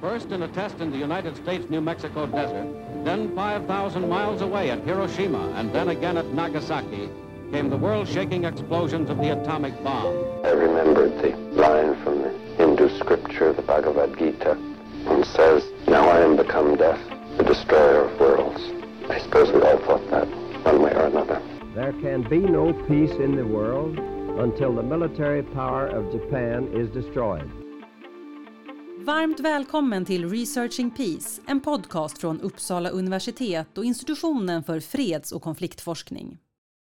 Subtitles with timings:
[0.00, 2.68] First in a test in the United States New Mexico desert,
[3.04, 7.10] then 5,000 miles away at Hiroshima, and then again at Nagasaki,
[7.50, 10.14] came the world-shaking explosions of the atomic bomb.
[10.44, 14.52] I remembered the line from the Hindu scripture, the Bhagavad Gita,
[15.06, 17.00] and says, Now I am become death,
[17.36, 18.60] the destroyer of worlds.
[19.10, 20.28] I suppose we all thought that,
[20.64, 21.42] one way or another.
[21.74, 26.88] There can be no peace in the world until the military power of Japan is
[26.90, 27.50] destroyed.
[29.08, 35.42] Varmt välkommen till Researching Peace, en podcast från Uppsala universitet och institutionen för freds och
[35.42, 36.38] konfliktforskning.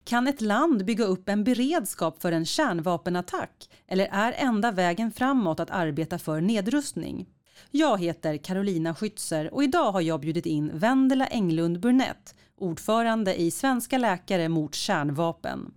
[0.05, 5.59] Kan ett land bygga upp en beredskap för en kärnvapenattack eller är enda vägen framåt
[5.59, 7.29] att arbeta för nedrustning?
[7.71, 13.51] Jag heter Carolina Schützer och idag har jag bjudit in Vendela Englund Burnett, ordförande i
[13.51, 15.73] Svenska läkare mot kärnvapen.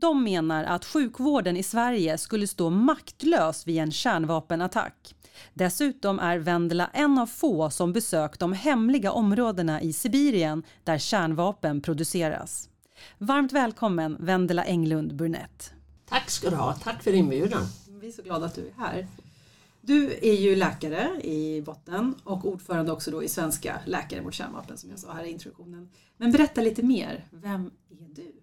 [0.00, 5.14] De menar att sjukvården i Sverige skulle stå maktlös vid en kärnvapenattack.
[5.54, 11.80] Dessutom är Vendela en av få som besökt de hemliga områdena i Sibirien där kärnvapen
[11.80, 12.68] produceras.
[13.18, 15.72] Varmt välkommen Vendela Englund Burnett.
[16.08, 17.62] Tack ska du ha, tack för inbjudan.
[18.00, 19.06] Vi är så glada att du är här.
[19.80, 24.78] Du är ju läkare i botten och ordförande också då i Svenska Läkare mot kärnvapen
[24.78, 25.90] som jag sa här i introduktionen.
[26.16, 28.39] Men berätta lite mer, vem är du?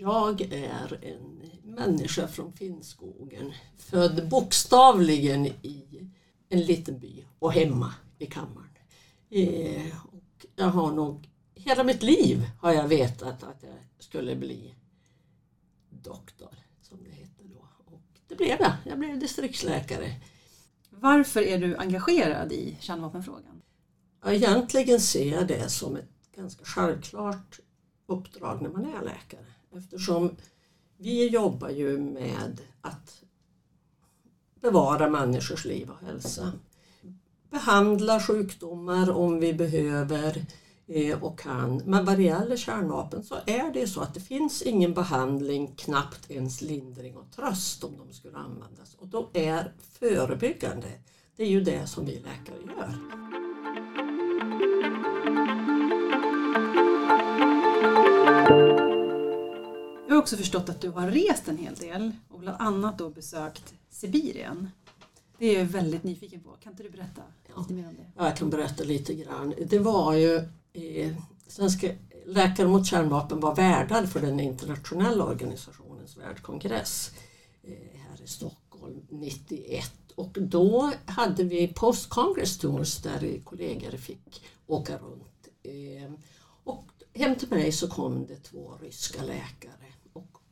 [0.00, 3.52] Jag är en människa från Finnskogen.
[3.78, 6.10] Född bokstavligen i
[6.48, 8.68] en liten by och hemma i kammaren.
[9.30, 14.74] Eh, och jag har nog, hela mitt liv har jag vetat att jag skulle bli
[15.90, 17.68] doktor, som det heter då.
[17.84, 18.72] Och det blev jag.
[18.84, 20.14] Jag blev distriktsläkare.
[20.90, 23.62] Varför är du engagerad i kärnvapenfrågan?
[24.26, 27.60] Egentligen ser jag det som ett ganska självklart
[28.06, 29.46] uppdrag när man är läkare.
[29.76, 30.36] Eftersom
[30.96, 33.22] vi jobbar ju med att
[34.60, 36.52] bevara människors liv och hälsa.
[37.50, 40.46] Behandla sjukdomar om vi behöver
[40.86, 41.82] eh, och kan.
[41.84, 46.30] Men vad det gäller kärnvapen så är det så att det finns ingen behandling, knappt
[46.30, 48.94] ens lindring och tröst om de skulle användas.
[48.98, 50.88] Och de är förebyggande,
[51.36, 53.43] det är ju det som vi läkare gör.
[60.14, 63.10] Jag har också förstått att du har rest en hel del och bland annat då
[63.10, 64.70] besökt Sibirien.
[65.38, 66.50] Det är jag väldigt nyfiken på.
[66.50, 67.22] Kan inte du berätta
[67.58, 68.06] lite mer om det?
[68.16, 69.54] Ja, jag kan berätta lite grann.
[69.66, 70.36] Det var ju
[70.72, 71.16] eh,
[71.46, 71.90] Svenska
[72.26, 77.10] Läkare mot kärnvapen var värdar för den internationella organisationens världskongress
[77.62, 84.44] eh, här i Stockholm 91 och då hade vi Post Congress Tours där kollegor fick
[84.66, 85.48] åka runt.
[85.62, 86.12] Eh,
[86.64, 89.83] och hem till mig så kom det två ryska läkare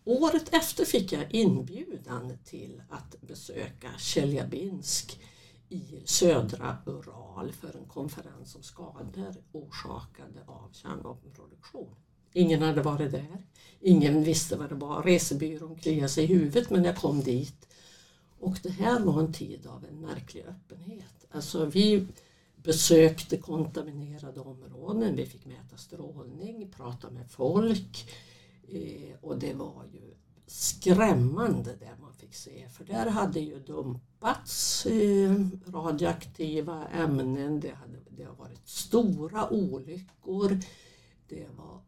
[0.04, 5.20] året efter fick jag inbjudan till att besöka Tjeljabinsk
[5.68, 11.94] i södra Ural för en konferens om skador orsakade av kärnvapenproduktion.
[12.32, 13.46] Ingen hade varit där.
[13.80, 15.02] Ingen visste vad det var.
[15.02, 17.68] Resebyrån kliade sig i huvudet men jag kom dit.
[18.38, 21.26] Och det här var en tid av en märklig öppenhet.
[21.30, 22.06] Alltså vi
[22.56, 28.10] besökte kontaminerade områden, vi fick mäta strålning, prata med folk
[28.72, 30.14] eh, och det var ju
[30.46, 37.98] skrämmande det man fick se för där hade ju dumpats eh, radioaktiva ämnen, det, hade,
[38.10, 40.60] det har varit stora olyckor,
[41.28, 41.80] det var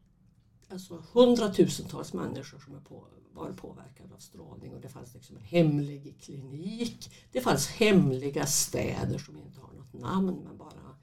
[0.68, 5.42] alltså hundratusentals människor som är på, var påverkade av strålning och det fanns liksom en
[5.42, 7.10] hemlig klinik.
[7.32, 10.96] Det fanns hemliga städer som inte har något namn men bara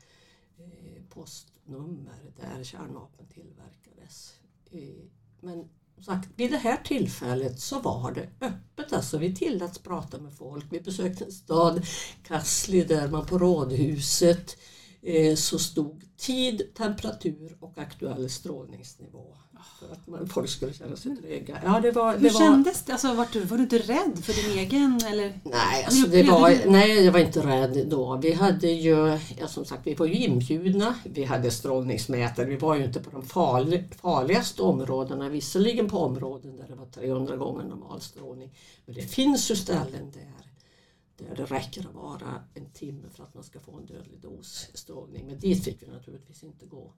[0.57, 4.35] eh, postnummer där kärnvapen tillverkades.
[4.71, 5.05] Eh,
[5.41, 8.93] men som sagt, vid det här tillfället så var det öppet.
[8.93, 10.65] Alltså, vi tilläts prata med folk.
[10.69, 11.85] Vi besökte en stad,
[12.23, 14.57] Kassli, där man på rådhuset
[15.01, 19.37] eh, så stod tid, temperatur och aktuell strålningsnivå.
[19.79, 21.59] För att man, folk skulle känna sig trygga.
[21.63, 22.91] Ja, det var, det Hur var, kändes det?
[22.91, 25.01] Alltså, var, du, var du inte rädd för din egen?
[25.07, 25.39] Eller?
[25.43, 28.15] Nej, Hur alltså det var, nej, jag var inte rädd då.
[28.15, 30.95] Vi hade ju, ja, som sagt, vi var ju inbjudna.
[31.03, 32.45] Vi hade strålningsmätare.
[32.45, 35.29] Vi var ju inte på de farli, farligaste områdena.
[35.29, 38.55] Visserligen på områden där det var 300 gånger normal strålning.
[38.85, 43.33] Men det finns ju ställen där, där det räcker att vara en timme för att
[43.33, 45.25] man ska få en dödlig dos strålning.
[45.27, 46.93] Men dit fick vi naturligtvis inte gå.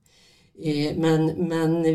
[0.55, 1.85] Eh, men, men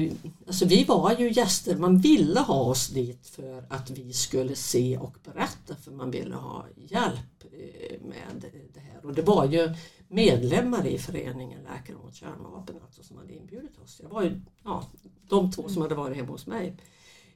[0.46, 4.98] alltså vi var ju gäster, man ville ha oss dit för att vi skulle se
[4.98, 8.44] och berätta för man ville ha hjälp eh, med
[8.74, 9.06] det här.
[9.06, 9.74] Och det var ju
[10.08, 14.00] medlemmar i föreningen Läkare mot kärnvapen alltså, som hade inbjudit oss.
[14.02, 14.84] Det var ju, ja,
[15.28, 16.76] de två som hade varit hemma hos mig.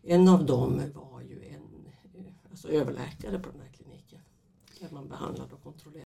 [0.03, 4.21] En av dem var ju en eh, alltså överläkare på den här kliniken
[4.81, 6.12] där man behandlade och kontrollerade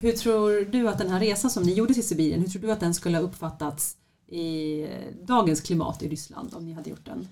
[0.00, 2.72] Hur tror du att den här resan som ni gjorde till Sibirien, hur tror du
[2.72, 3.96] att den skulle ha uppfattats
[4.28, 4.86] i
[5.22, 7.28] dagens klimat i Ryssland om ni hade gjort den?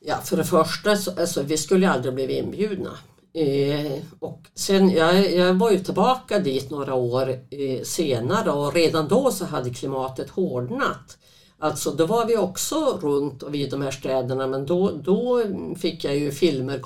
[0.00, 2.90] Ja, för det första, så, alltså, vi skulle aldrig blivit inbjudna.
[3.32, 9.08] Eh, och sen, jag, jag var ju tillbaka dit några år eh, senare och redan
[9.08, 11.18] då så hade klimatet hårdnat.
[11.58, 15.42] Alltså då var vi också runt och vid de här städerna men då, då
[15.78, 16.78] fick jag ju filmer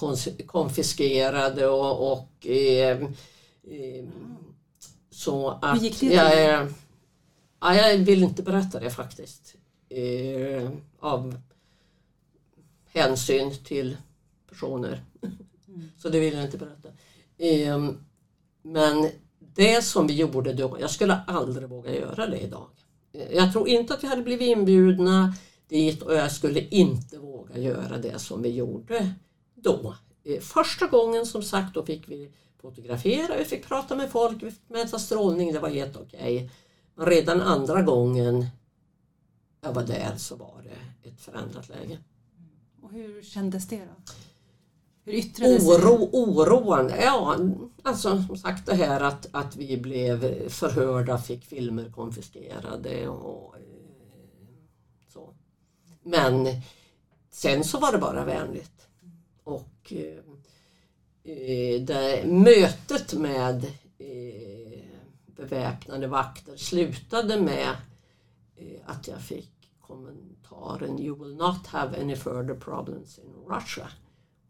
[0.46, 3.02] konfiskerade och, och eh,
[3.70, 4.08] eh,
[5.18, 5.76] så att...
[5.76, 6.68] Hur gick det jag,
[7.60, 9.54] ja, jag vill inte berätta det faktiskt.
[9.88, 10.70] Eh,
[11.00, 11.40] av
[12.92, 13.96] hänsyn till
[14.48, 15.04] personer.
[15.68, 15.90] Mm.
[15.98, 16.88] Så det vill jag inte berätta.
[17.38, 17.90] Eh,
[18.62, 22.68] men det som vi gjorde då, jag skulle aldrig våga göra det idag.
[23.32, 25.34] Jag tror inte att vi hade blivit inbjudna
[25.68, 29.14] dit och jag skulle inte våga göra det som vi gjorde
[29.54, 29.96] då.
[30.24, 32.30] Eh, första gången som sagt då fick vi
[32.60, 36.50] fotografera, vi fick prata med folk, vi fick mäta strålning, det var helt okej.
[36.94, 38.46] Men redan andra gången
[39.60, 41.98] jag var där så var det ett förändrat läge.
[42.82, 44.12] Och hur kändes det då?
[45.04, 46.08] Hur yttrade Oro, sig?
[46.12, 47.36] Oroande, ja
[47.82, 53.62] alltså som sagt det här att, att vi blev förhörda, fick filmer konfiskerade och eh,
[55.12, 55.34] så.
[56.02, 56.46] Men
[57.30, 58.88] sen så var det bara vänligt.
[59.44, 59.92] Och
[61.24, 63.64] eh, det, mötet med
[63.98, 64.82] eh,
[65.26, 67.76] beväpnade vakter slutade med
[68.56, 69.50] eh, att jag fick
[69.80, 73.88] kommentaren You will not have any further problems in Russia.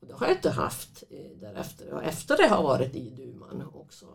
[0.01, 1.03] Och det har jag inte haft
[1.41, 1.93] därefter.
[1.93, 4.07] Och efter det har varit i duman också.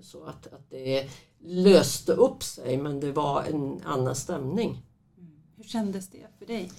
[0.00, 4.82] Så att, att det löste upp sig men det var en annan stämning.
[5.18, 5.42] Mm.
[5.56, 6.72] Hur kändes det för dig?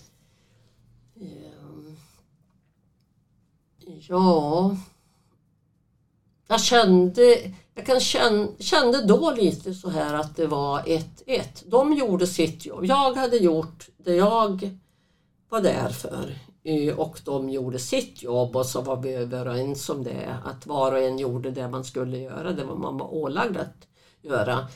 [1.15, 1.97] Ehm,
[3.85, 4.77] ja...
[6.47, 11.03] Jag kände, jag kan känn, kände då lite så här att det var 1-1.
[11.65, 12.85] De gjorde sitt jobb.
[12.85, 14.79] Jag hade gjort det jag
[15.49, 16.35] var där för.
[16.63, 20.37] Eh, och de gjorde sitt jobb och så var vi överens om det.
[20.43, 23.87] Att var och en gjorde det man skulle göra, det var man var ålagd att
[24.21, 24.67] göra.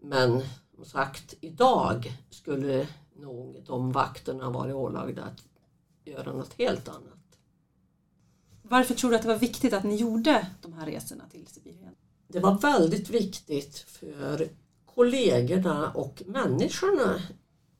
[0.00, 0.42] Men
[0.74, 5.42] som sagt, idag skulle nog de vakterna varit ålagda att
[6.04, 7.21] göra något helt annat.
[8.72, 11.94] Varför tror du att det var viktigt att ni gjorde de här resorna till Sibirien?
[12.28, 14.48] Det var väldigt viktigt för
[14.94, 17.22] kollegorna och människorna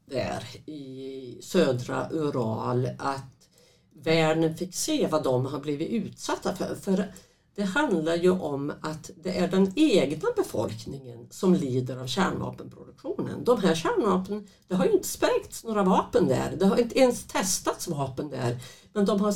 [0.06, 3.48] där i södra Ural att
[3.92, 6.74] världen fick se vad de har blivit utsatta för.
[6.74, 7.12] För
[7.54, 13.44] det handlar ju om att det är den egna befolkningen som lider av kärnvapenproduktionen.
[13.44, 17.24] De här kärnvapnen, det har ju inte sprängts några vapen där, det har inte ens
[17.24, 18.58] testats vapen där.
[18.92, 19.34] Men de har,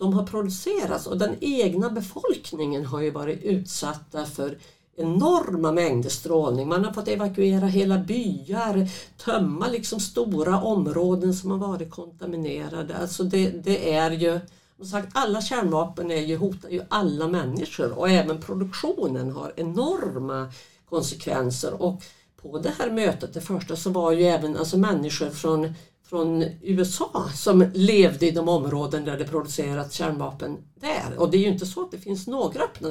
[0.00, 4.58] de har producerats och den egna befolkningen har ju varit utsatta för
[4.96, 6.68] enorma mängder strålning.
[6.68, 8.88] Man har fått evakuera hela byar,
[9.24, 12.96] tömma liksom stora områden som har varit kontaminerade.
[12.96, 14.40] Alltså det, det är ju,
[14.76, 20.52] som sagt, alla kärnvapen är ju, hotar ju alla människor och även produktionen har enorma
[20.88, 21.82] konsekvenser.
[21.82, 22.02] Och
[22.42, 25.74] på det här mötet, det första, så var ju även alltså människor från
[26.10, 31.18] från USA som levde i de områden där det producerats kärnvapen där.
[31.18, 32.90] Och det är ju inte så att det finns några öppna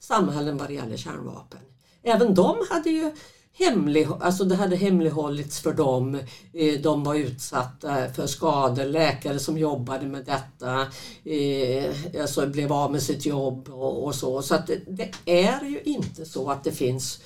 [0.00, 1.60] samhällen vad det gäller kärnvapen.
[2.02, 3.12] Även de hade ju
[3.52, 6.14] hemlig, alltså det hade hemlighållits för dem.
[6.52, 10.80] Eh, de var utsatta för skador, läkare som jobbade med detta
[11.30, 14.42] eh, alltså blev av med sitt jobb och, så.
[14.42, 17.20] Så att det, det, är ju inte så att det finns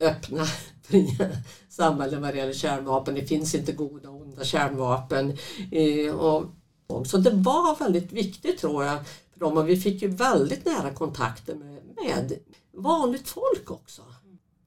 [0.00, 0.44] öppna
[0.82, 1.28] fria
[1.68, 3.14] samhällen vad det gäller kärnvapen.
[3.14, 5.36] Det finns inte goda använda kärnvapen.
[5.70, 6.44] Eh, och,
[6.86, 8.98] och, så det var väldigt viktigt tror jag
[9.32, 12.38] för dem och vi fick ju väldigt nära kontakter med, med
[12.72, 14.02] vanligt folk också.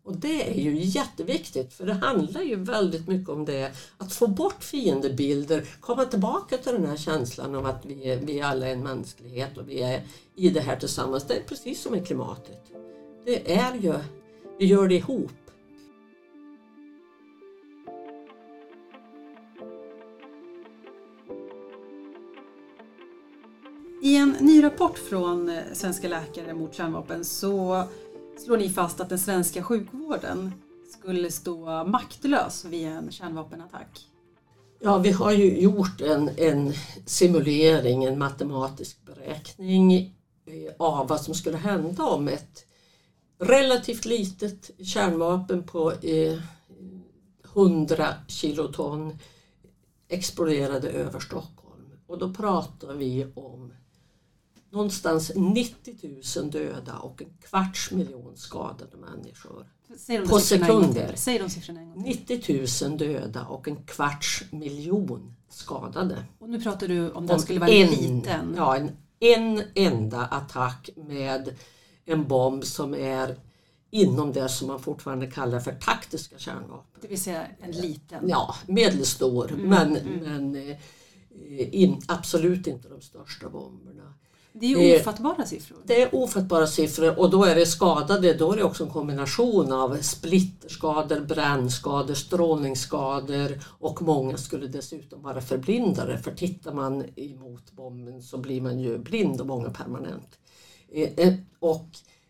[0.04, 3.72] Och det är ju jätteviktigt för det handlar ju väldigt mycket om det.
[3.98, 8.42] Att få bort fiendebilder, komma tillbaka till den här känslan av att vi, är, vi
[8.42, 10.02] alla är en mänsklighet och vi är
[10.36, 11.24] i det här tillsammans.
[11.28, 12.72] Det är precis som med klimatet.
[13.26, 13.94] Det är ju,
[14.60, 15.47] vi gör det ihop.
[24.08, 27.84] I en ny rapport från eh, Svenska läkare mot kärnvapen så
[28.46, 30.52] slår ni fast att den svenska sjukvården
[31.00, 34.08] skulle stå maktlös vid en kärnvapenattack.
[34.80, 36.74] Ja, vi har ju gjort en, en
[37.06, 39.94] simulering, en matematisk beräkning
[40.46, 42.66] eh, av vad som skulle hända om ett
[43.40, 46.40] relativt litet kärnvapen på eh,
[47.56, 49.18] 100 kiloton
[50.08, 51.92] exploderade över Stockholm.
[52.08, 53.74] Och då pratar vi om
[54.70, 55.96] någonstans 90
[56.38, 59.68] 000 döda och en kvarts miljon skadade människor.
[60.30, 61.08] På en sekunder.
[61.08, 61.18] till.
[61.18, 62.38] Säg de siffrorna en gång till.
[62.38, 66.26] 90 000 döda och en kvarts miljon skadade.
[66.40, 68.54] Och nu pratar du om den skulle vara liten.
[68.58, 71.56] Ja, en, en enda attack med
[72.06, 73.40] en bomb som är
[73.90, 77.02] inom det som man fortfarande kallar för taktiska kärnvapen.
[77.02, 78.30] Det vill säga en liten.
[78.30, 80.78] Ja, medelstor Mm, men, men eh,
[81.76, 84.14] in, absolut inte de största bomberna.
[84.60, 85.78] Det är ofattbara siffror.
[85.86, 89.72] Det är ofattbara siffror och då är det skadade, då är det också en kombination
[89.72, 98.22] av splitterskador, brännskador, strålningsskador och många skulle dessutom vara förblindade för tittar man emot bomben
[98.22, 100.40] så blir man ju blind och många permanent.
[100.92, 101.88] Eh, eh, Och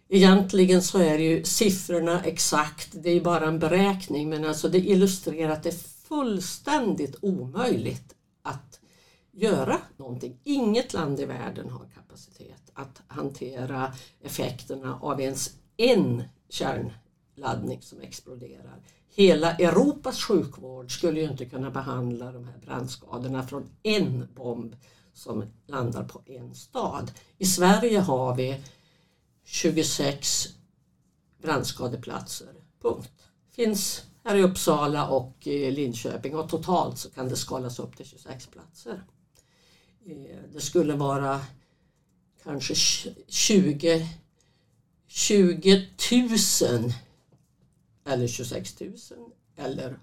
[0.10, 5.54] egentligen så är ju siffrorna exakt, det är bara en beräkning men alltså det illustrerar
[5.54, 8.14] att det är fullständigt omöjligt
[9.38, 10.40] göra någonting.
[10.44, 18.84] Inget land i världen har kapacitet att hantera effekterna av ens en kärnladdning som exploderar.
[19.10, 24.76] Hela Europas sjukvård skulle ju inte kunna behandla de här brandskadorna från en bomb
[25.14, 27.12] som landar på en stad.
[27.38, 28.64] I Sverige har vi
[29.44, 30.48] 26
[31.42, 32.54] brandskadeplatser.
[32.82, 33.12] Punkt.
[33.52, 38.48] Finns här i Uppsala och Linköping och totalt så kan det skalas upp till 26
[38.48, 39.04] platser.
[40.08, 40.14] Eh,
[40.54, 41.42] Det skulle vara
[42.44, 42.76] kanske
[43.28, 44.08] 20,
[45.08, 46.94] 20 000
[48.06, 48.94] eller 26 000
[49.56, 50.00] eller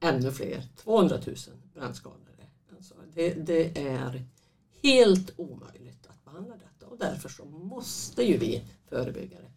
[0.00, 1.36] ännu fler, 200 000
[1.74, 2.20] brännskadade.
[2.76, 4.24] Alltså det, det är
[4.82, 9.50] helt omöjligt att behandla detta och därför så måste ju vi förebygga det.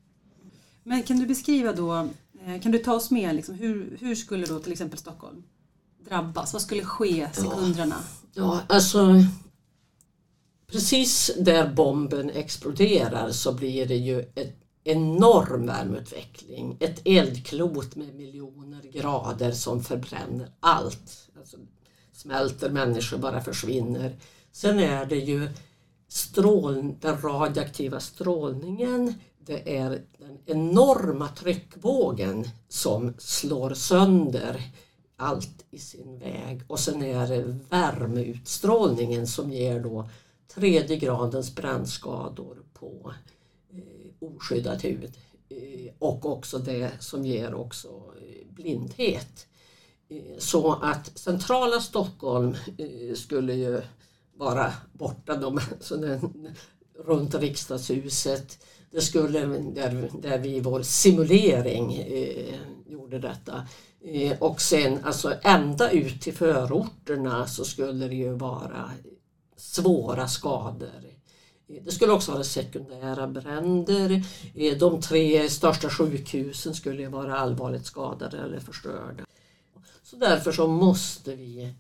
[0.84, 2.10] Men kan du beskriva då,
[2.46, 5.44] eh, kan du ta oss med, liksom, hur, hur skulle då till exempel Stockholm
[6.06, 6.54] drabbas?
[6.54, 8.04] Vad skulle ske sekunderna?
[8.34, 9.14] Ja, alltså
[10.74, 14.52] precis där bomben exploderar så blir det ju en
[14.84, 16.78] enorm värmeutveckling.
[16.80, 21.30] Ett eldklot med miljoner grader som förbränner allt.
[21.40, 21.58] Alltså,
[22.14, 24.16] smälter, människor bara försvinner.
[24.52, 25.50] Sen är det ju
[26.08, 29.14] strål, den radioaktiva strålningen,
[29.46, 34.62] det är den enorma tryckvågen som slår sönder
[35.18, 40.10] allt i sin väg och sen är det värmeutstrålningen som ger då
[40.48, 43.14] tredje gradens brännskador på
[43.74, 45.18] eh, oskyddat hud
[45.50, 49.48] eh, och också det som ger också eh, blindhet.
[50.10, 53.82] Eh, så att centrala Stockholm eh, skulle ju
[54.38, 56.32] vara borta de, så den,
[57.06, 58.66] runt riksdagshuset.
[58.92, 63.68] Det skulle, där, där vi i vår simulering eh, gjorde detta.
[64.02, 68.92] Eh, och sen alltså ända ut till förorterna så skulle det ju vara
[69.64, 71.04] svåra skador.
[71.68, 74.26] Det skulle också vara sekundära bränder.
[74.80, 79.26] De tre största sjukhusen skulle vara allvarligt skadade eller förstörda.
[80.04, 81.74] Så därför så måste vi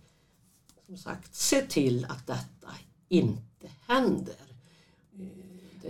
[0.85, 2.69] som sagt se till att detta
[3.09, 4.35] inte händer.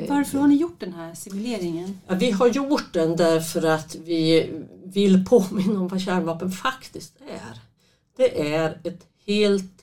[0.08, 2.00] Varför har ni gjort den här simuleringen?
[2.08, 4.52] Ja, vi har gjort den därför att vi
[4.84, 7.60] vill påminna om vad kärnvapen faktiskt är.
[8.16, 9.83] Det är ett helt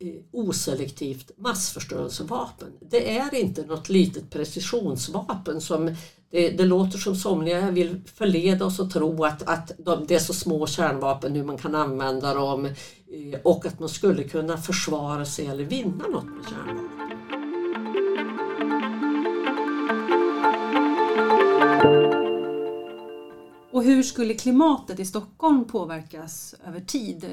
[0.00, 2.72] Eh, oselektivt massförstörelsevapen.
[2.80, 5.94] Det är inte något litet precisionsvapen som
[6.30, 10.18] det, det låter som somliga vill förleda oss att tro att, att de, det är
[10.18, 15.24] så små kärnvapen nu man kan använda dem eh, och att man skulle kunna försvara
[15.24, 16.98] sig eller vinna något med kärnvapen.
[23.72, 27.26] Och hur skulle klimatet i Stockholm påverkas över tid?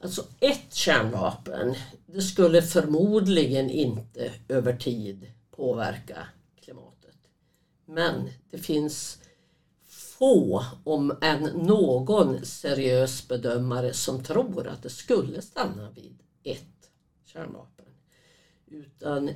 [0.00, 1.74] Alltså ett kärnvapen,
[2.06, 6.28] det skulle förmodligen inte över tid påverka
[6.60, 7.16] klimatet.
[7.84, 9.18] Men det finns
[9.88, 16.90] få, om än någon seriös bedömare som tror att det skulle stanna vid ett
[17.24, 17.86] kärnvapen.
[18.66, 19.30] Utan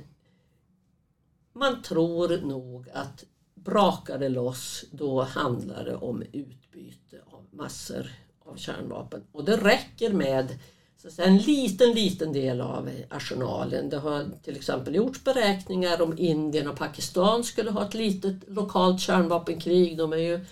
[1.53, 8.11] man tror nog att brakar det loss, då handlar det om utbyte av massor
[8.51, 9.23] av kärnvapen.
[9.31, 10.59] Och det räcker med
[11.01, 13.89] så att säga, en liten, liten del av arsenalen.
[13.89, 19.01] Det har till exempel gjorts beräkningar om Indien och Pakistan skulle ha ett litet lokalt
[19.01, 19.97] kärnvapenkrig.
[19.97, 20.45] De är ju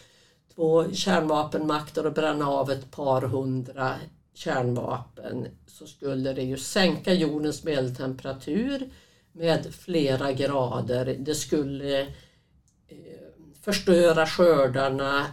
[0.55, 3.95] två kärnvapenmakter och bränna av ett par hundra
[4.33, 8.89] kärnvapen så skulle det ju sänka jordens medeltemperatur
[9.31, 11.15] med flera grader.
[11.19, 12.07] Det skulle eh,
[13.61, 15.25] förstöra skördarna.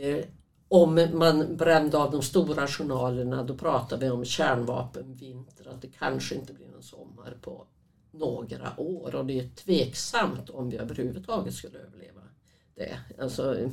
[0.00, 0.24] Eh,
[0.68, 6.34] om man brände av de stora journalerna då pratar vi om kärnvapenvinter, att det kanske
[6.34, 7.66] inte blir någon sommar på
[8.10, 12.20] några år och det är tveksamt om vi överhuvudtaget skulle överleva
[12.74, 12.98] det.
[13.20, 13.70] Alltså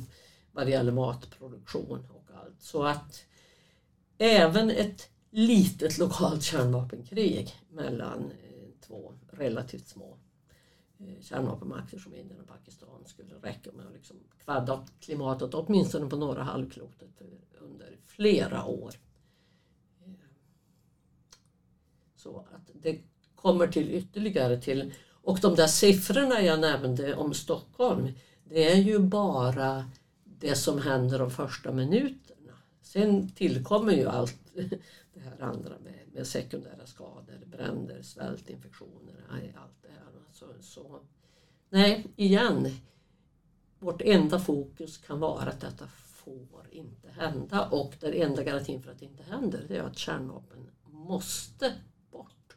[0.52, 2.62] vad det gäller matproduktion och allt.
[2.62, 3.24] Så att
[4.18, 10.18] även ett litet lokalt kärnvapenkrig mellan eh, två relativt små
[11.08, 16.16] Eh, kärnvapenmakter som Indien och Pakistan skulle räcka med att liksom kvadda klimatet åtminstone på
[16.16, 17.26] norra halvklotet eh,
[17.60, 18.94] under flera år.
[20.04, 20.12] Eh,
[22.16, 23.00] så att det
[23.34, 28.08] kommer till ytterligare till och de där siffrorna jag nämnde om Stockholm
[28.44, 29.90] det är ju bara
[30.24, 32.52] det som händer de första minuterna.
[32.82, 34.38] Sen tillkommer ju allt
[35.14, 39.14] det här andra med, med sekundära skador, bränder, svält, infektioner,
[39.56, 40.04] allt det här.
[40.34, 41.00] Så, så,
[41.70, 42.70] nej, igen.
[43.78, 48.90] Vårt enda fokus kan vara att detta får inte hända och den enda garantin för
[48.90, 51.72] att det inte händer det är att kärnvapen måste
[52.10, 52.56] bort.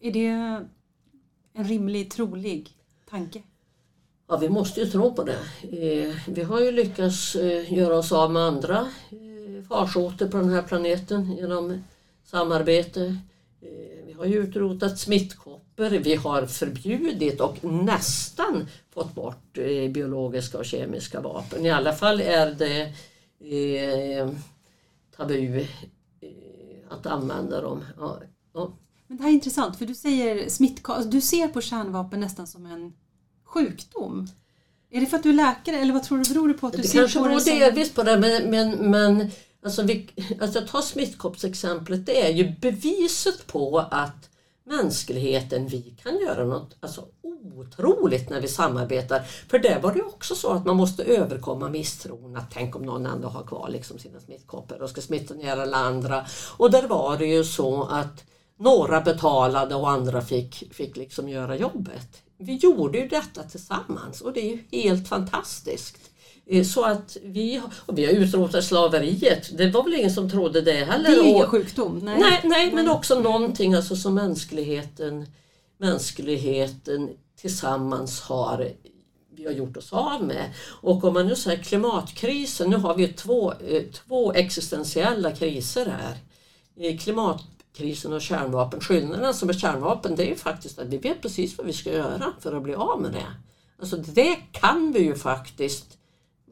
[0.00, 0.26] Är det
[1.52, 2.70] en rimlig, trolig
[3.10, 3.42] tanke?
[4.26, 5.38] Ja, vi måste ju tro på det.
[5.62, 8.78] Eh, vi har ju lyckats eh, göra oss av med andra
[9.10, 11.84] eh, farsoter på den här planeten genom
[12.24, 13.16] samarbete.
[14.06, 19.52] Vi har ju utrotat smittkoppor, vi har förbjudit och nästan fått bort
[19.90, 21.66] biologiska och kemiska vapen.
[21.66, 22.92] I alla fall är det
[25.16, 25.66] tabu
[26.90, 27.84] att använda dem.
[27.98, 28.20] Ja,
[28.54, 28.72] ja.
[29.06, 32.92] Men det här är intressant för du säger du ser på kärnvapen nästan som en
[33.44, 34.28] sjukdom?
[34.90, 36.66] Är det för att du är läkare eller vad tror du beror det på?
[36.66, 39.30] Att du det ser kanske beror det delvis på det men, men, men
[39.64, 40.10] alltså, vi,
[40.40, 44.30] alltså ta smittkoppsexemplet det är ju beviset på att
[44.64, 47.04] mänskligheten, vi kan göra något alltså,
[47.56, 49.20] otroligt när vi samarbetar.
[49.48, 53.06] För där var det också så att man måste överkomma misstron att tänk om någon
[53.06, 56.26] ändå har kvar liksom sina smittkoppor och ska smitta ner alla andra.
[56.56, 58.24] Och där var det ju så att
[58.58, 64.32] några betalade och andra fick, fick liksom göra jobbet vi gjorde ju detta tillsammans och
[64.32, 66.11] det är ju helt fantastiskt.
[66.46, 70.60] Eh, så att vi, och vi har utrotat slaveriet, det var väl ingen som trodde
[70.60, 71.10] det heller.
[71.10, 72.00] Det är ingen sjukdom?
[72.02, 72.20] Nej.
[72.20, 75.26] nej, nej, men också någonting alltså som mänskligheten,
[75.78, 78.72] mänskligheten tillsammans har
[79.36, 80.52] vi har gjort oss av med.
[80.68, 86.16] Och om man nu säger klimatkrisen, nu har vi två, eh, två existentiella kriser här.
[86.76, 87.42] Eh, klimat,
[87.76, 88.80] krisen och kärnvapen.
[88.80, 91.92] Skillnaden alltså med kärnvapen det är ju faktiskt att vi vet precis vad vi ska
[91.92, 93.26] göra för att bli av med det.
[93.80, 95.98] Alltså det kan vi ju faktiskt,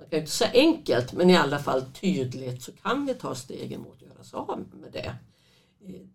[0.00, 3.80] man kan inte säga enkelt, men i alla fall tydligt så kan vi ta stegen
[3.80, 5.14] mot att göra oss av med det.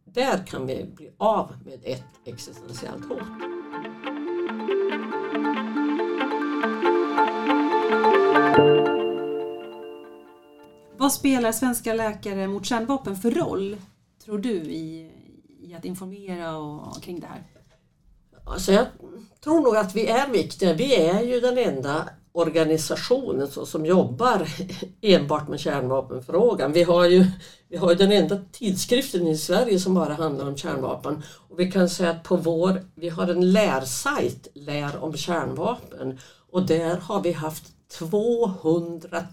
[0.05, 3.19] Där kan vi bli av med ett existentiellt hot.
[10.97, 13.77] Vad spelar svenska läkare mot kärnvapen för roll
[14.25, 15.11] tror du i,
[15.59, 17.43] i att informera och, kring det här?
[18.45, 18.85] Alltså jag
[19.43, 20.73] tror nog att vi är viktiga.
[20.73, 24.47] Vi är ju den enda organisationen så, som jobbar
[25.01, 26.71] enbart med kärnvapenfrågan.
[26.71, 27.25] Vi har, ju,
[27.69, 31.23] vi har ju den enda tidskriften i Sverige som bara handlar om kärnvapen.
[31.49, 36.19] Och vi kan säga att på vår, vi har en lärsajt, Lär om kärnvapen,
[36.51, 39.23] och där har vi haft 200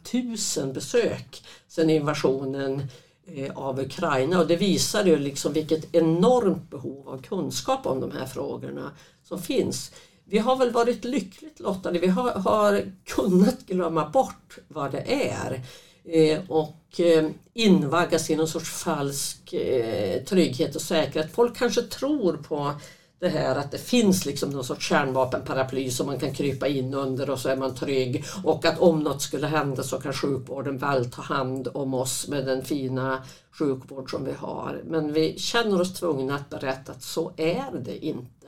[0.57, 2.83] 000 besök sedan invasionen
[3.27, 8.11] eh, av Ukraina och det visar ju liksom vilket enormt behov av kunskap om de
[8.11, 8.91] här frågorna
[9.23, 9.93] som finns.
[10.33, 15.63] Vi har väl varit lyckligt lottade, vi har, har kunnat glömma bort vad det är
[16.05, 21.35] eh, och eh, invaggas i någon sorts falsk eh, trygghet och säkerhet.
[21.35, 22.73] Folk kanske tror på
[23.19, 27.31] det här att det finns liksom någon sorts kärnvapenparaply som man kan krypa in under
[27.31, 31.11] och så är man trygg och att om något skulle hända så kan sjukvården väl
[31.11, 33.23] ta hand om oss med den fina
[33.59, 34.83] sjukvård som vi har.
[34.85, 38.42] Men vi känner oss tvungna att berätta att så är det inte.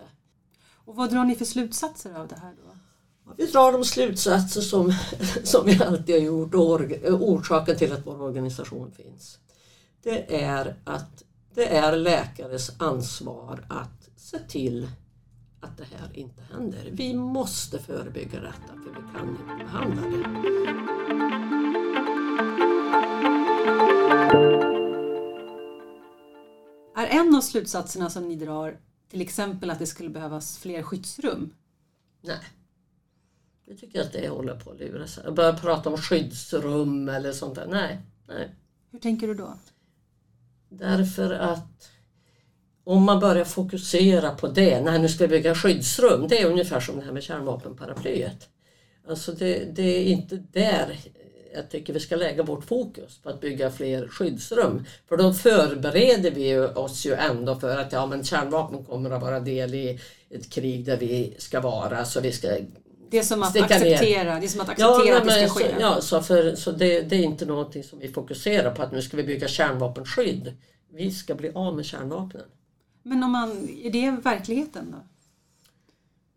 [0.85, 2.75] Och vad drar ni för slutsatser av det här då?
[3.37, 4.93] Vi drar de slutsatser som,
[5.45, 9.39] som vi alltid har gjort och orsaken till att vår organisation finns.
[10.03, 14.89] Det är att det är läkares ansvar att se till
[15.61, 16.91] att det här inte händer.
[16.93, 20.25] Vi måste förebygga detta för vi kan inte behandla det.
[26.97, 31.55] Är en av slutsatserna som ni drar till exempel att det skulle behövas fler skyddsrum?
[32.21, 32.39] Nej.
[33.67, 35.33] Jag tycker att det håller på att lura sig.
[35.33, 37.67] Börja prata om skyddsrum eller sånt där.
[37.67, 38.01] Nej.
[38.29, 38.55] Nej.
[38.91, 39.59] Hur tänker du då?
[40.69, 41.91] Därför att
[42.85, 46.81] om man börjar fokusera på det, när nu ska vi bygga skyddsrum, det är ungefär
[46.81, 48.49] som det här med kärnvapenparaplyet.
[49.09, 50.99] Alltså det, det är inte där
[51.55, 54.85] jag tycker vi ska lägga vårt fokus på att bygga fler skyddsrum.
[55.09, 59.41] För då förbereder vi oss ju ändå för att ja, men kärnvapen kommer att vara
[59.41, 62.05] del i ett krig där vi ska vara.
[62.05, 62.49] Så vi ska
[63.11, 65.75] det är som att acceptera, det är som att, acceptera ja, att det ska ske.
[65.81, 69.03] Ja, så, för, så det, det, är inte någonting som vi fokuserar på att nu
[69.03, 70.53] ska vi bygga kärnvapenskydd.
[70.93, 72.45] Vi ska bli av med kärnvapnen.
[73.03, 75.14] Men om man, är det verkligheten då?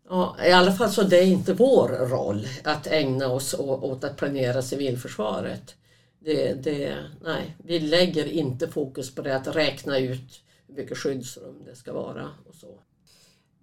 [0.08, 4.16] Ja, I alla fall så det är inte vår roll att ägna oss åt att
[4.16, 5.74] planera civilförsvaret.
[6.18, 11.62] Det, det, nej, vi lägger inte fokus på det att räkna ut hur mycket skyddsrum
[11.64, 12.30] det ska vara.
[12.48, 12.80] och så.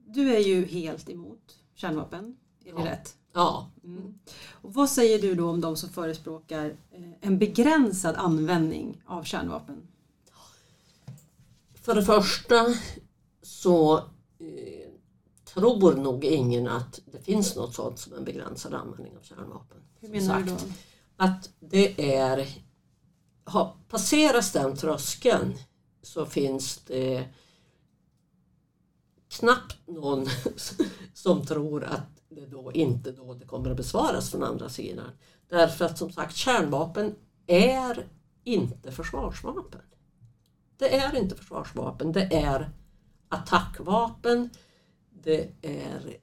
[0.08, 2.92] Du är ju helt emot kärnvapen, är det ja.
[2.92, 3.16] rätt?
[3.34, 3.72] Ja.
[3.84, 4.14] Mm.
[4.52, 9.88] Och vad säger du då om de som förespråkar eh, en begränsad användning av kärnvapen?
[11.74, 12.66] För det första
[13.42, 14.04] så eh,
[15.56, 19.78] tror nog ingen att det finns något sånt som en begränsad användning av kärnvapen.
[20.00, 20.58] Hur menar du då?
[21.18, 22.48] Att det är,
[23.90, 25.54] passeras den tröskeln
[26.02, 27.28] så finns det
[29.30, 30.28] knappt någon
[31.14, 35.10] som tror att det då inte då det kommer att besvaras från andra sidan.
[35.50, 37.16] Därför att som sagt kärnvapen
[37.48, 38.08] är
[38.44, 39.82] inte försvarsvapen.
[40.78, 42.70] Det är inte försvarsvapen, det är
[43.30, 44.50] attackvapen.
[45.26, 46.18] Det är,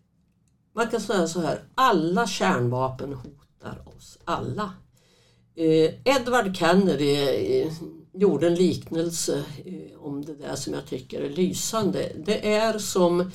[0.75, 4.75] man kan säga så här, alla kärnvapen hotar oss alla.
[5.55, 7.73] Eh, Edward Kennedy eh,
[8.13, 12.13] gjorde en liknelse eh, om det där som jag tycker är lysande.
[12.17, 13.31] Det är som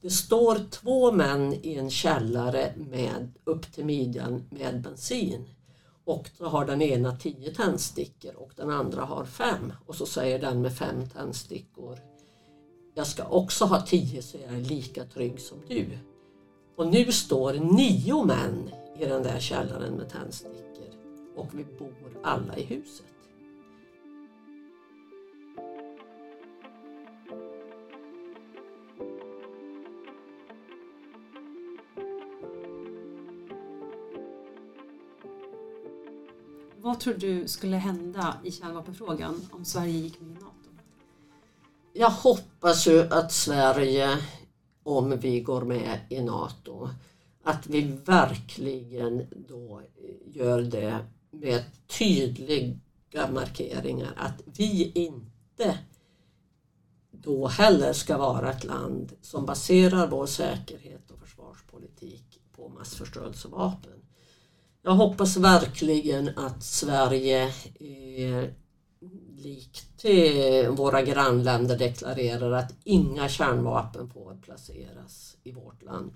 [0.00, 5.48] det står två män i en källare med upp till midjan med bensin.
[6.04, 9.72] Och så har den ena tio tändstickor och den andra har fem.
[9.86, 11.98] Och så säger den med fem tändstickor
[13.00, 15.98] jag ska också ha tio så jag är lika trygg som du.
[16.76, 20.88] Och nu står nio män i den där källaren med tändstickor
[21.36, 23.06] och vi bor alla i huset.
[36.76, 40.49] Vad tror du skulle hända i kärnvapenfrågan om Sverige gick med i NATO?
[42.00, 44.18] Jag hoppas ju att Sverige,
[44.82, 46.88] om vi går med i NATO,
[47.42, 49.82] att vi verkligen då
[50.26, 50.98] gör det
[51.30, 51.62] med
[51.98, 55.78] tydliga markeringar att vi inte
[57.10, 64.02] då heller ska vara ett land som baserar vår säkerhet och försvarspolitik på massförstörelsevapen.
[64.82, 67.44] Jag hoppas verkligen att Sverige
[67.80, 68.50] eh,
[69.40, 70.04] likt
[70.68, 76.12] våra grannländer deklarerar att inga kärnvapen får placeras i vårt land.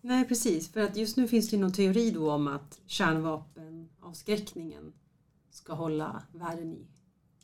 [0.00, 4.92] Nej precis, för att just nu finns det någon teori då om att kärnvapenavskräckningen
[5.50, 6.86] ska hålla världen i,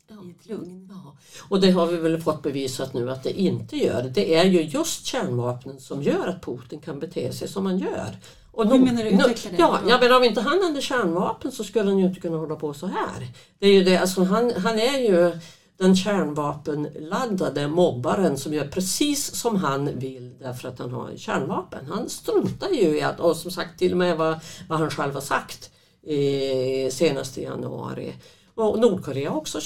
[0.07, 0.15] ja.
[0.25, 0.89] i ett lugn.
[0.91, 1.17] Ja.
[1.49, 4.03] Och det har vi väl fått bevisat nu att det inte gör.
[4.03, 8.17] Det är ju just kärnvapnen som gör att Putin kan bete sig som han gör.
[8.57, 9.09] Och Hur menar du?
[9.09, 9.57] Utveckla det.
[9.57, 12.55] Ja, ja, men om inte han hade kärnvapen så skulle han ju inte kunna hålla
[12.55, 13.27] på så här.
[13.59, 15.39] Det är ju det, alltså han, han är ju
[15.77, 21.85] den kärnvapenladdade mobbaren som gör precis som han vill därför att han har kärnvapen.
[21.85, 24.39] Han struntar ju i att, och som sagt till och med vad,
[24.69, 25.71] vad han själv har sagt
[26.07, 28.13] eh, senast i januari.
[28.55, 29.59] Och Nordkorea också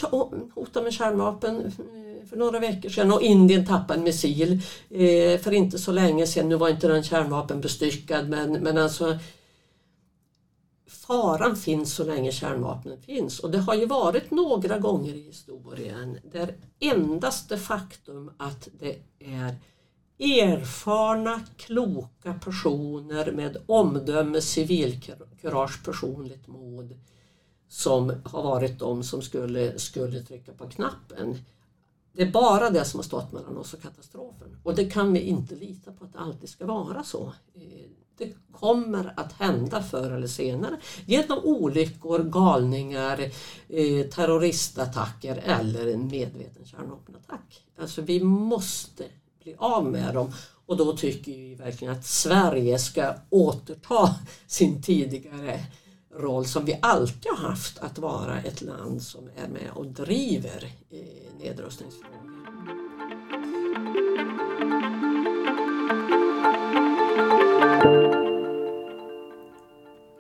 [0.56, 1.72] hotar med kärnvapen
[2.30, 6.50] för några veckor sedan och Indien tappade en missil eh, för inte så länge sedan.
[6.50, 9.18] Nu var inte den kärnvapenbestyckad men, men alltså
[10.88, 16.18] faran finns så länge kärnvapnen finns och det har ju varit några gånger i historien
[16.32, 19.56] där endast det faktum att det är
[20.20, 26.96] erfarna, kloka personer med omdöme, civilkurage, personligt mod
[27.68, 31.38] som har varit de som skulle, skulle trycka på knappen.
[32.14, 34.58] Det är bara det som har stått mellan oss och katastrofen.
[34.64, 37.34] Och det kan vi inte lita på att det alltid ska vara så.
[37.56, 37.62] Eh,
[38.18, 43.20] det kommer att hända förr eller senare genom olyckor, galningar,
[43.68, 47.64] eh, terroristattacker eller en medveten kärnvapenattack.
[47.80, 49.04] Alltså vi måste
[49.44, 50.34] bli av med dem
[50.66, 54.16] och då tycker vi verkligen att Sverige ska återta
[54.48, 55.60] sin tidigare
[56.14, 60.72] roll som vi alltid har haft att vara ett land som är med och driver
[60.90, 61.00] eh,
[61.40, 62.22] nedrustningsfrågor.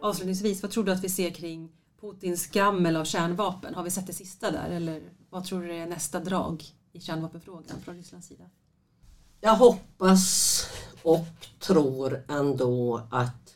[0.02, 3.76] Avslutningsvis, vad tror du att vi ser kring Putins gammel av kärnvapen?
[3.76, 7.82] Har vi sett det sista där eller vad tror du är nästa drag i kärnvapenfrågan
[7.84, 8.44] från Rysslands sida?
[9.42, 10.66] Jag hoppas
[11.04, 11.26] och
[11.60, 13.56] tror ändå att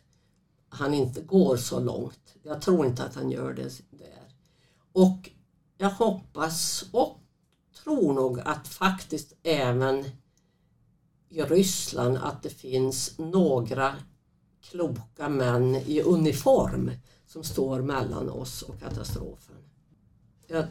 [0.69, 2.24] han inte går så långt.
[2.47, 4.33] Jag tror inte att han gör det där.
[4.91, 5.29] Och
[5.77, 7.19] jag hoppas och
[7.83, 10.05] tror nog att faktiskt även
[11.29, 13.95] i Ryssland att det finns några
[14.61, 16.91] kloka män i uniform
[17.25, 19.55] som står mellan oss och katastrofen.
[20.47, 20.65] Jag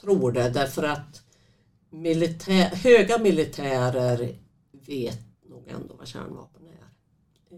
[0.00, 1.22] tror det därför att
[1.90, 4.38] militär, höga militärer
[4.70, 6.79] vet nog ändå vad kärnvapen är.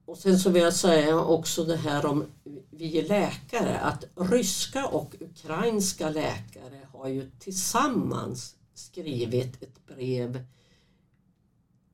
[0.06, 2.26] Och sen så vill jag säga också det här om
[2.70, 10.44] vi läkare att ryska och ukrainska läkare har ju tillsammans skrivit ett brev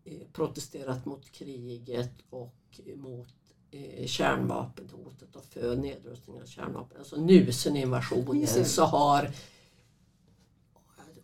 [0.05, 3.35] eh, protesterat mot kriget och mot
[3.71, 6.99] eh, kärnvapenhotet och för nedrustning av kärnvapen.
[6.99, 9.31] Alltså nu sen invasionen så har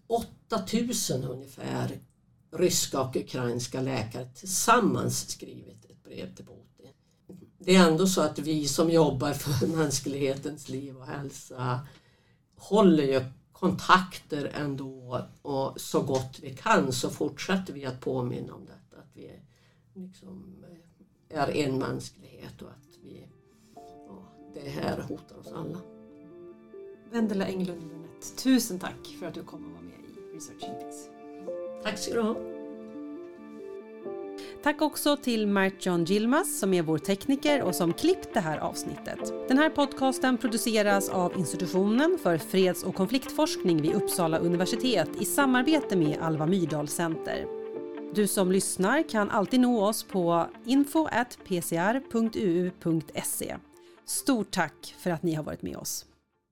[0.07, 2.01] 8000 ungefär
[2.51, 6.93] ryska och ukrainska läkare tillsammans skrivit brev till Putin.
[7.59, 11.81] Det är ändå så att vi som jobbar för mänsklighetens liv och hälsa
[12.57, 18.65] håller ju kontakter ändå och så gott vi kan så fortsätter vi att påminna om
[18.65, 19.03] detta.
[19.03, 19.31] Att vi
[19.95, 20.65] liksom
[21.29, 23.27] är en mänsklighet och att vi,
[24.09, 25.79] ja, det här hotar oss alla.
[27.11, 31.11] Vendela Englund Lundett, tusen tack för att du kom och var med i Researching Peace.
[31.83, 32.54] Tack ska du ha.
[34.65, 38.59] Tack också till Mart John Gilmas som är vår tekniker och som klippt det här
[38.59, 39.19] avsnittet.
[39.49, 45.97] Den här podcasten produceras av Institutionen för freds och konfliktforskning vid Uppsala universitet i samarbete
[45.97, 47.47] med Alva Myrdal Center.
[48.15, 53.57] Du som lyssnar kan alltid nå oss på info.pcr.uu.se.
[54.05, 56.07] Stort tack för att ni har varit med oss.